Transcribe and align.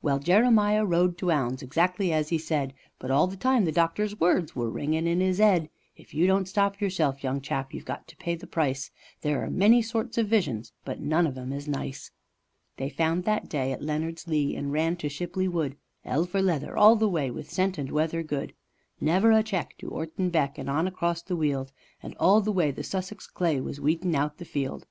Well, 0.00 0.18
Jeremiah 0.18 0.82
rode 0.82 1.18
to 1.18 1.30
'ounds, 1.30 1.62
exactly 1.62 2.10
as 2.10 2.32
'e 2.32 2.38
said. 2.38 2.72
But 2.98 3.10
all 3.10 3.26
the 3.26 3.36
time 3.36 3.66
the 3.66 3.70
doctor's 3.70 4.18
words 4.18 4.56
were 4.56 4.70
ringin' 4.70 5.06
in 5.06 5.20
'is 5.20 5.38
'ead— 5.42 5.68
"If 5.94 6.14
you 6.14 6.26
don't 6.26 6.48
stop 6.48 6.80
yourself, 6.80 7.22
young 7.22 7.42
chap, 7.42 7.74
you've 7.74 7.84
got 7.84 8.08
to 8.08 8.16
pay 8.16 8.34
the 8.34 8.46
price, 8.46 8.90
There 9.20 9.44
are 9.44 9.50
many 9.50 9.82
sorts 9.82 10.16
of 10.16 10.26
visions, 10.26 10.72
but 10.86 11.00
none 11.02 11.26
of 11.26 11.36
'em 11.36 11.52
is 11.52 11.68
nice." 11.68 12.10
They 12.78 12.88
found 12.88 13.24
that 13.24 13.50
day 13.50 13.70
at 13.70 13.82
Leonards 13.82 14.26
Lee 14.26 14.56
and 14.56 14.72
ran 14.72 14.96
to 14.96 15.10
Shipley 15.10 15.48
Wood, 15.48 15.76
'Ell 16.02 16.24
for 16.24 16.40
leather 16.40 16.74
all 16.74 16.96
the 16.96 17.06
way, 17.06 17.30
with 17.30 17.50
scent 17.50 17.76
and 17.76 17.90
weather 17.92 18.22
good. 18.22 18.54
Never 19.02 19.32
a 19.32 19.42
check 19.42 19.76
to 19.80 19.90
'Orton 19.90 20.30
Beck 20.30 20.56
and 20.56 20.70
on 20.70 20.86
across 20.86 21.20
the 21.20 21.36
Weald, 21.36 21.72
And 22.02 22.14
all 22.18 22.40
the 22.40 22.52
way 22.52 22.70
the 22.70 22.82
Sussex 22.82 23.26
clay 23.26 23.60
was 23.60 23.82
weed 23.82 24.02
in' 24.02 24.14
out 24.14 24.38
the 24.38 24.46
field. 24.46 24.86